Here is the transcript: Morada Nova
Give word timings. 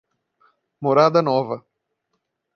Morada 0.81 1.21
Nova 1.21 1.61